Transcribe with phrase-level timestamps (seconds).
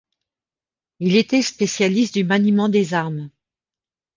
[0.99, 3.29] Il était spécialiste du maniement des armes.